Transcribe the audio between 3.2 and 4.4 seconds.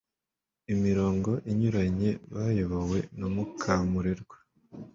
Mukamurerwa